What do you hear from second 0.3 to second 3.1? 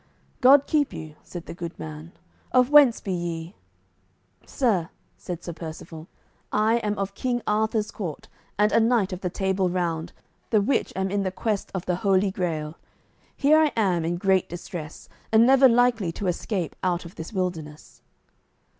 "God keep you," said the good man, "of whence